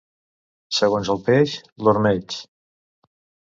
Segons 0.77 1.11
el 1.15 1.21
peix, 1.27 1.53
l'ormeig. 1.89 2.41